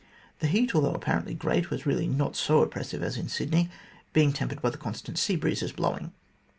The 0.39 0.47
heat, 0.47 0.73
though 0.73 0.93
apparently 0.95 1.35
great, 1.35 1.69
was 1.69 1.85
really 1.85 2.07
not 2.07 2.35
so 2.35 2.63
oppressive 2.63 3.03
as 3.03 3.17
in 3.17 3.29
Sydney, 3.29 3.69
being 4.13 4.33
tempered 4.33 4.59
by 4.63 4.71
the 4.71 4.79
constant 4.79 5.19
sea 5.19 5.35
breezes 5.35 5.71
blowing. 5.73 6.11